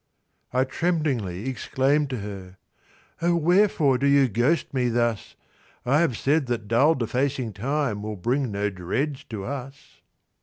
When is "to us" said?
9.25-10.01